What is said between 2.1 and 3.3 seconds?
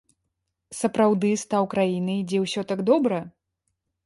дзе ўсё так добра?